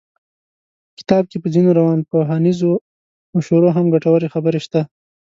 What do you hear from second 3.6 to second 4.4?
هم ګټورې